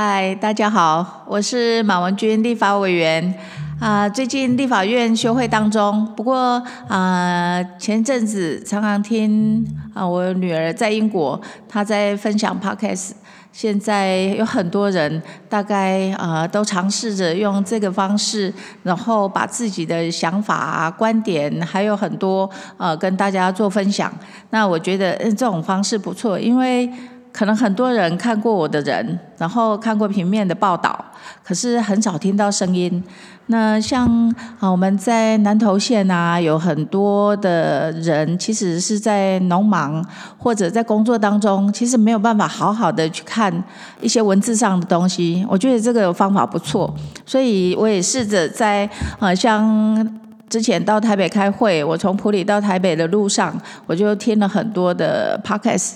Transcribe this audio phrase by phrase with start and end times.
[0.00, 3.34] 嗨，大家好，我是马文君，立法委员。
[3.80, 13.10] 啊，最近立法院休会当中，不过啊，前阵子常常听啊，我女儿在英国，她在分享 podcast。
[13.50, 18.54] 现在有很多人，大概啊，都尝试着用这个方式，
[18.84, 24.12] 然后把自己的想法、观点，还有很多呃，跟大家做分享。
[24.50, 26.88] 那我觉得嗯这种方式不错，因为。
[27.38, 31.04] 可能很多人看过我的人，然后看过平面的报道，
[31.44, 33.00] 可是很少听到声音。
[33.46, 34.08] 那像
[34.58, 40.04] 啊，我们在南投县啊，有很多的人，其实是在农忙
[40.36, 43.62] 或者在工作当中，其实没有办法好好的去看
[44.00, 45.46] 一些文字上的东西。
[45.48, 46.92] 我觉得这个方法不错，
[47.24, 50.18] 所以我也试着在啊，像
[50.48, 55.92] 之前到台北开会，我从普里到台北的路上，我就听了很多的 podcast。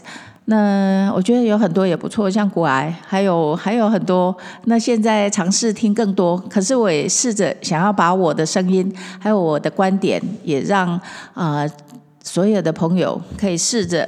[0.52, 4.36] 那我觉得有很多也不错，像骨癌，还有还有很多。
[4.66, 11.00] 那现在尝试听更多，可是我也试着想要把我的声音，还有我的观点，也让
[11.32, 11.66] 啊
[12.22, 14.06] 所有的朋友可以试着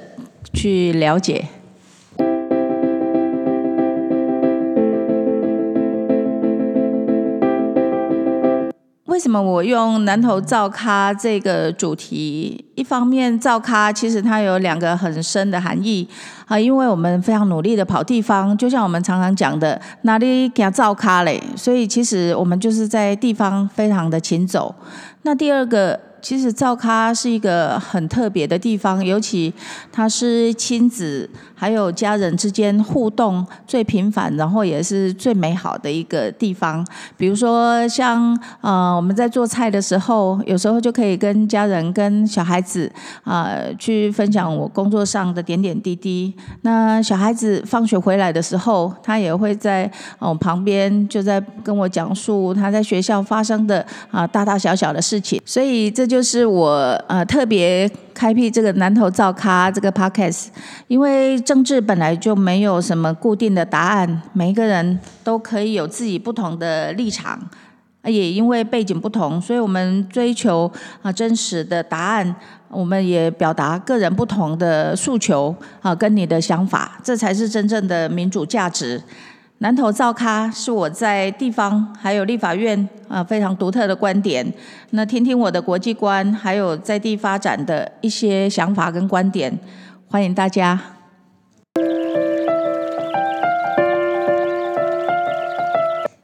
[0.53, 1.43] 去了解。
[9.15, 12.65] 为什么我用南投造咖这个主题？
[12.75, 16.05] 一方面造咖其实它有两个很深的含义
[16.47, 24.75] 啊，因为我们非常努力的跑地方，就像我们常常讲的哪里给造咖嘞，所以其实我们就是在地方非常的勤走。
[25.23, 26.01] 那第二个。
[26.25, 29.53] 其实造咖是一个很特别的地方，尤其
[29.93, 36.83] 它是亲子还有家人之间互动最频繁，然后也是最美好的一个地方。
[37.19, 42.91] 比如说像呃我们在做菜的时候，有时候就可以跟家人、跟小孩子
[43.25, 46.33] 啊去分享我工作上的点点滴滴。
[46.63, 56.14] 那小孩子放学回来的时候，他也会在哦旁边就在跟我讲述他在学校发生的啊大大小小的事情，所以这就。
[56.15, 56.71] 就是我
[57.09, 60.47] 呃特别开辟这个南投造咖这个 podcast，
[60.87, 67.37] 因为政治本来就没有什么固定的答案，每一个人都可以有自己不同的立场，
[68.05, 70.71] 也因为背景不同，所以我们追求
[71.03, 72.37] 啊真实的答案，
[72.69, 75.53] 我们也表达个人不同的诉求
[75.83, 79.03] 啊跟你的想法，这才是真正的民主价值。
[79.65, 84.47] 南投造咖是我在地方还有立法院啊非常独特的观点，
[84.91, 89.59] 那听听我的国际观，还有在地发展的一些想法跟观点，
[90.11, 90.79] 欢迎大家。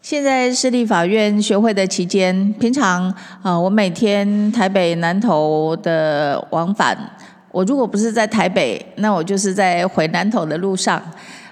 [0.02, 6.94] 现在是立法院学会的期间，平常啊我每天台北南投的往返，
[7.50, 11.02] 我如果不是在台北，那我就是在回南投的路上。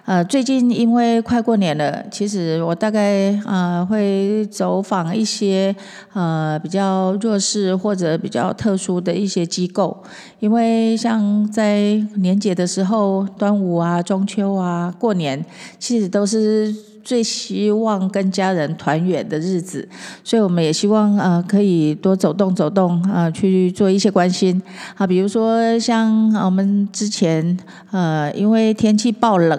[0.09, 5.77] 呃，最近因为快过年了，其实我大概呃会走访一些
[6.15, 9.95] 呃比较弱势或者比较特殊的一些机构，
[10.41, 15.45] 因为像在年节的时候，端午啊、中秋啊、过年，
[15.79, 16.75] 其实都是。
[17.03, 19.89] 最希望跟家人团圆的日子，
[20.23, 24.61] 所以我们也希望呃可以多走动走动啊，去做一些关心
[24.97, 27.57] 啊，比如说像我们之前
[27.91, 29.59] 呃因为天气暴冷，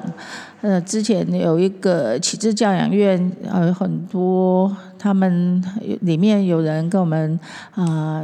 [0.61, 5.63] 呃之前有一个启智教养院呃很多他们
[6.01, 7.39] 里面有人跟我们
[7.73, 8.23] 啊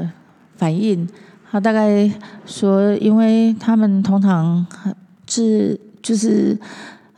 [0.58, 1.08] 反映，
[1.52, 2.12] 他大概
[2.46, 4.66] 说因为他们通常
[5.28, 6.58] 是就是。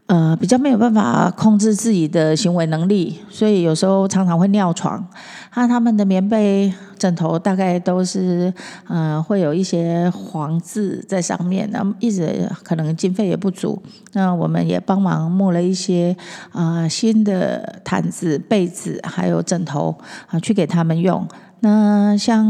[0.07, 5.06] 呃，比较没有办法控制自己的行为能力，所以有时候常常会尿床。
[5.53, 8.53] 那他们的棉被、枕头大概都是
[8.88, 13.81] 呃会有一些黄渍在上面，那一直可能经费也不足。
[14.13, 16.16] 那我们也帮忙募了一些
[16.51, 19.94] 啊新的毯子、被子还有枕头
[20.28, 21.28] 啊，去给他们用。
[21.62, 22.45] 那像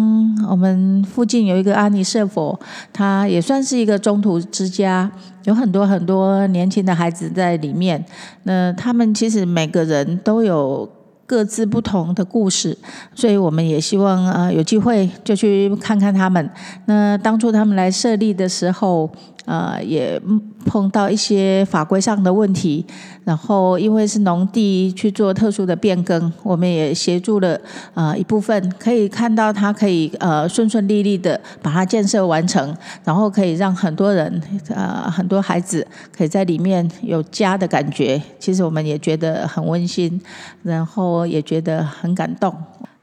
[0.50, 2.60] 我们附近有一个阿尼舍佛，
[2.92, 5.10] 他也算是一个中途之家，
[5.46, 8.04] 有很多很多年轻的孩子在里面。
[8.44, 10.90] 那他们其实每个人都有
[11.26, 12.78] 各自不同的故事，
[13.16, 16.50] 所以我们也希望啊有机会就去看看他们。
[16.86, 19.10] 那当初他们来设立的时候。
[19.48, 20.22] 呃，也
[20.66, 22.86] 碰到一些法规上的问题，
[23.24, 27.58] 然后因为是农地去做特殊的变更，我们也协助了
[27.94, 40.20] 呃一部分，可以看到它可以呃顺顺利利的把它建设完成，然后可以让很多人呃很多孩子可以在里面有家的感觉，其实我们也觉得很温馨，
[40.62, 42.54] 然后也觉得很感动。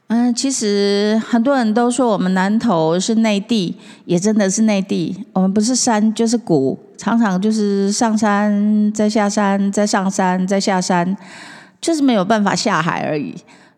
[0.08, 5.24] 嗯，其实很多人都说我们南投是内地，也真的是内地。
[5.32, 11.16] 我们不是山就是谷，常常就是上山再下山，再上山再下山。
[11.80, 13.34] 就是没有办法下海而已。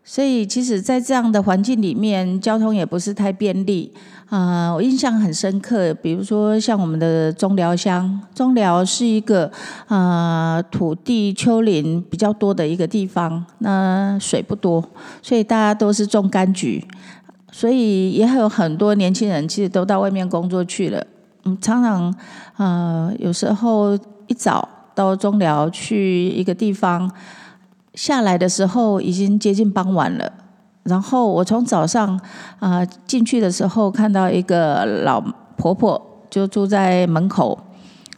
[0.08, 3.92] 所以，其实，在这样的环境里面，交通也不是太便利。
[4.28, 9.50] 啊，我印象很深刻，比如说像我们的中寮乡，中寮是一个
[9.88, 14.80] 啊土地丘陵比较多的一个地方，那水不多，
[15.20, 16.84] 所以大家都是种柑橘，
[17.50, 21.04] 所以也有很多年轻人其实都到外面工作去了。
[21.44, 22.14] 嗯，常常
[22.56, 23.98] 啊，有时候
[24.28, 27.10] 一早到中寮去一个地方。
[27.96, 30.32] 下来的时候已经接近傍晚了，
[30.84, 32.20] 然后我从早上
[32.60, 35.20] 啊进去的时候看到一个老
[35.56, 36.00] 婆婆
[36.30, 37.58] 就住在门口。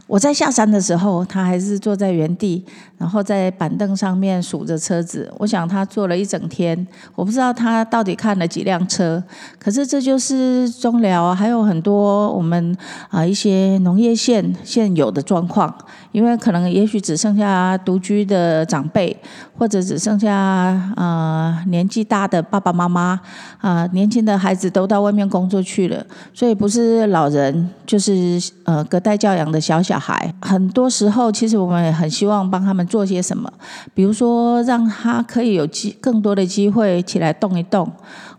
[0.08, 2.64] 我在下山的时候，他还是坐在原地，
[2.96, 5.30] 然后在板凳上面数着车子。
[5.36, 6.74] 我想他坐了一整天，
[7.14, 9.22] 我不知道他到底看了几辆车。
[9.58, 12.74] 可是这就是中寮，还有很多我们
[13.10, 15.72] 啊一些农业县现有的状况。
[16.10, 19.14] 因为可能也许只剩下独居的长辈，
[19.58, 23.20] 或者只剩下啊年纪大的爸爸妈妈
[23.60, 29.97] 啊，年轻的孩子都到外面工作去了，所以不是老人就是呃隔代教养的小小。
[29.98, 33.52] 孩很多时候，其实我们也很希望帮他们做些什么，
[33.94, 37.90] 比如说让他可以有机更多的机会起来动一动。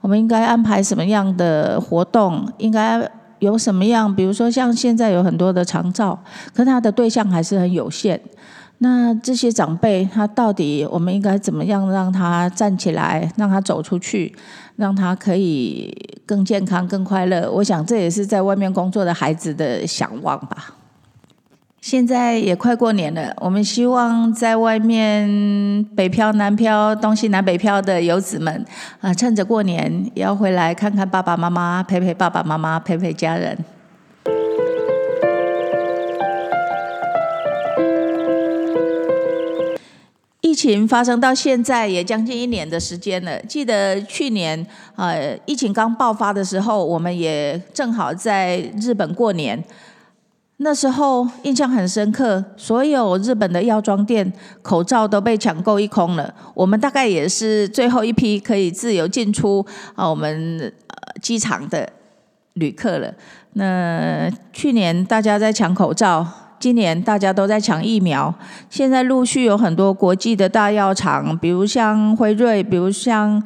[0.01, 2.47] 我们应该安排什么样的活动？
[2.57, 3.09] 应该
[3.39, 4.13] 有什么样？
[4.15, 6.17] 比如说像现在有很多的长照，
[6.53, 8.19] 可他的对象还是很有限。
[8.81, 14.33] 那这些长辈，他到底我们应该怎么样让他站起来，让他走出去，
[14.77, 15.93] 让他可以
[16.25, 17.51] 更健康、更快乐？
[17.51, 20.75] 我想这也是在外面工作的孩子的想望吧。
[21.81, 28.65] 现在也快过年了，我们希望在外面北漂、南漂、东西南北漂的游子们，
[28.99, 33.57] 啊，趁着过年也要回来看看爸爸妈妈，陪陪爸爸妈妈，陪陪家人。
[40.41, 43.39] 疫情发生到现在也将近一年的时间了。
[43.43, 49.63] 记得去年，呃，疫情刚爆发的时候，我们也正好在日本过年。
[50.61, 54.29] 那时候印象很深刻，所有日本的药妆店
[54.61, 56.33] 口罩都被抢购一空了。
[56.53, 59.65] 我们大概也是最后一批可以自由进出
[59.95, 61.89] 啊，我们呃机场的
[62.55, 63.09] 旅客了。
[63.53, 66.27] 那去年大家在抢口罩，
[66.59, 68.33] 今年大家都在抢疫苗。
[68.69, 73.41] 现在陆续有很多国际的大药厂，比如像辉瑞，比如像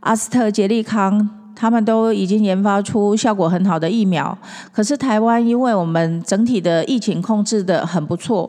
[0.00, 1.35] 阿斯特捷利康。
[1.56, 4.36] 他们都已经研发出效果很好的疫苗，
[4.70, 8.48] 可是台湾因为我们整体的疫情控制的很不错，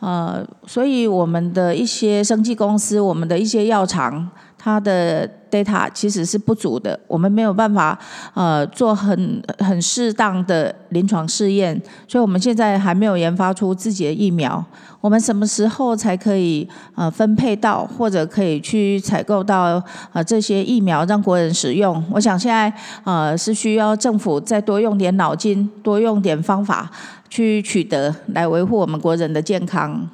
[0.00, 4.28] 呃，所以我们的一些生技公司，我们的一些药厂。
[4.66, 7.96] 它的 data 其实是不足的，我们没有办法
[8.34, 14.64] 呃做很很适当的临床试验，所以我们现在还没有研发出自己的疫苗。
[15.00, 19.80] 我们什么时候才可以呃分配到或者可以去采购到
[20.12, 22.02] 呃这些疫苗让国人使用？
[22.10, 22.72] 我想现在
[23.04, 26.90] 呃是需要政府再多用点脑筋，多用点方法
[27.28, 30.08] 去取得，来维护我们国人的健康。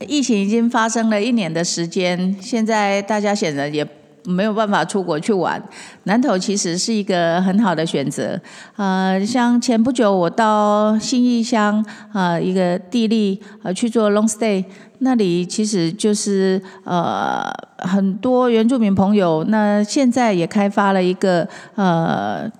[0.00, 3.86] 疫情已经发生了一年的时间，现在大家显然也
[4.24, 5.62] 没有办法出国去玩。
[6.02, 8.38] 南投其实是一个很好的选择，
[8.76, 14.62] 呃，像前不久我到新义乡啊一个地利呃去做 long stay，
[14.98, 22.50] 那里其实就是呃很多原住民朋友，那现在也开发了一个呃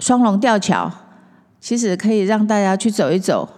[0.00, 0.90] 双龙吊桥，
[1.60, 3.48] 其实可以让大家去走一走。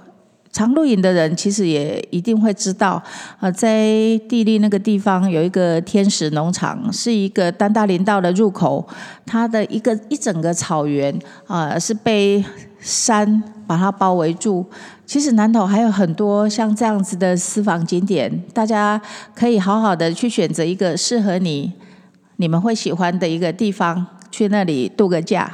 [0.52, 3.00] 常露营的人其实也一定会知道，
[3.38, 3.86] 呃，在
[4.28, 8.86] 地利那个地方有一个天使农场，是一个丹大林道的入口，
[9.24, 11.16] 它的一个一整个草原
[11.46, 12.44] 啊是被
[12.80, 14.66] 山把它包围住。
[15.06, 19.00] 其实南投还有很多像这样子的私房景点，大家
[19.34, 21.72] 可以好好的去选择一个适合你、
[22.36, 25.52] 你们会喜欢的一个地方，去那里度个假。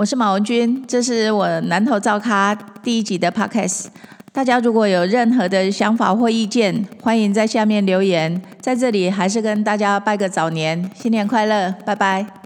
[0.00, 3.88] 我是马文君，这是我南投造咖第一集的 podcast。
[4.32, 8.40] 大家如果有任何的想法或意见，欢迎在下面留言。
[8.62, 12.39] 在这里还是跟大家拜个早年，新年快乐，拜拜。